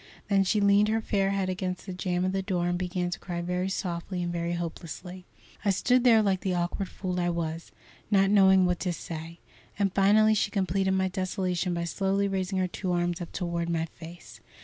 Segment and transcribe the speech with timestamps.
[0.29, 3.19] Then she leaned her fair head against the jam of the door and began to
[3.19, 5.25] cry very softly and very hopelessly.
[5.63, 7.71] I stood there like the awkward fool I was,
[8.09, 9.37] not knowing what to say;
[9.77, 13.85] and finally she completed my desolation by slowly raising her two arms up toward my
[13.85, 14.39] face.